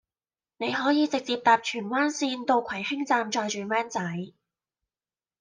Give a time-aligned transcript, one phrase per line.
[0.57, 4.33] 你可以直接搭荃灣綫到葵興站再轉 van 仔